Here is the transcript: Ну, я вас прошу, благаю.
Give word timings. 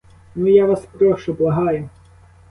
Ну, 0.35 0.47
я 0.47 0.65
вас 0.65 0.87
прошу, 0.97 1.33
благаю. 1.35 1.89